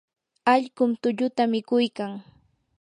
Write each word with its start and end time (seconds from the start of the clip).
allqum 0.53 0.91
tulluta 1.01 1.43
mikuykan. 1.51 2.11